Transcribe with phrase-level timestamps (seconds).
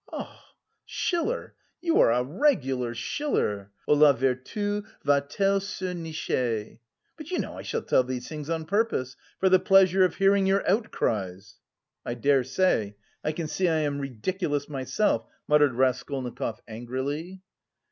[0.83, 3.71] "Schiller, you are a regular Schiller!
[3.87, 6.79] O la vertu va t elle se nicher?
[7.17, 10.15] But you know I shall tell you these things on purpose, for the pleasure of
[10.15, 11.59] hearing your outcries!"
[12.03, 12.95] "I dare say.
[13.23, 17.43] I can see I am ridiculous myself," muttered Raskolnikov angrily.